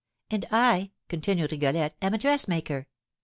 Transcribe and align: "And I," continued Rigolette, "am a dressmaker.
"And 0.31 0.47
I," 0.49 0.89
continued 1.09 1.51
Rigolette, 1.51 1.93
"am 2.01 2.15
a 2.15 2.17
dressmaker. 2.17 2.87